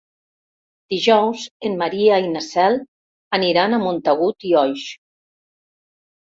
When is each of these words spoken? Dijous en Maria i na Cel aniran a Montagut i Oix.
Dijous 0.93 1.43
en 1.69 1.75
Maria 1.81 2.17
i 2.29 2.31
na 2.37 2.41
Cel 2.45 2.79
aniran 3.39 3.77
a 3.77 3.81
Montagut 3.85 4.49
i 4.53 4.55
Oix. 4.65 4.89